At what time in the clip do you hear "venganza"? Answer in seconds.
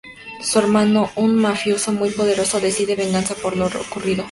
2.95-3.35